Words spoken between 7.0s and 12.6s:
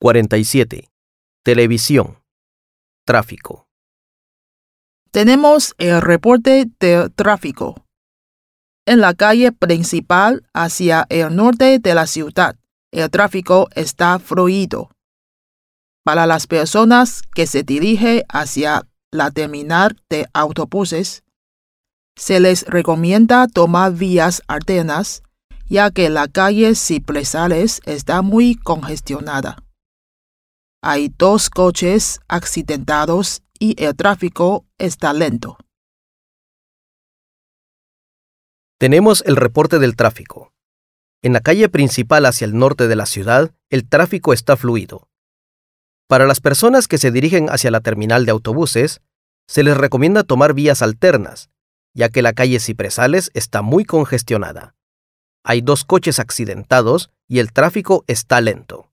tráfico. En la calle principal hacia el norte de la ciudad,